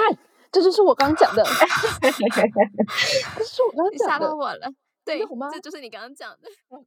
[0.52, 1.42] 这就是我刚讲的，
[2.00, 4.72] 这是我刚讲的，吓到我了。
[5.04, 5.18] 对，
[5.52, 6.48] 这就是你刚刚讲的。
[6.68, 6.86] OK。